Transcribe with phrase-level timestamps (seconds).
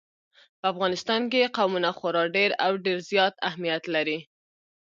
[0.59, 4.19] په افغانستان کې قومونه خورا ډېر او ډېر زیات اهمیت لري.